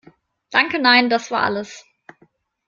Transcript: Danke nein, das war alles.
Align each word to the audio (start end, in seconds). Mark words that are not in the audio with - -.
Danke 0.49 0.79
nein, 0.79 1.11
das 1.11 1.29
war 1.29 1.43
alles. 1.43 1.85